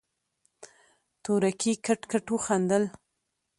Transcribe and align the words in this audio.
تورکي 1.23 1.73
کټ 1.85 2.01
کټ 2.11 2.25
وخندل. 2.33 2.83